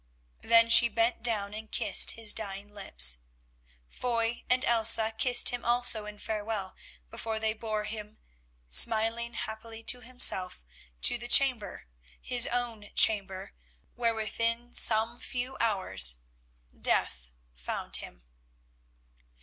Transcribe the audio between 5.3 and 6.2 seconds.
him also in